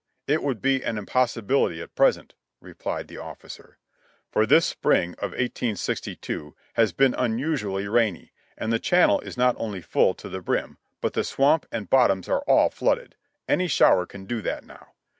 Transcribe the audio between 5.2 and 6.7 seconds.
1862